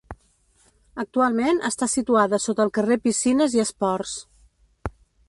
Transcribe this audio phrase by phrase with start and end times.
[1.03, 4.15] Actualment està situada sota el carrer Piscines i Esports.